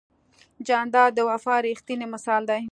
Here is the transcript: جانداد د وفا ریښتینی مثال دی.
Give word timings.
جانداد 0.67 1.09
د 1.15 1.19
وفا 1.29 1.55
ریښتینی 1.67 2.05
مثال 2.13 2.41
دی. 2.49 2.61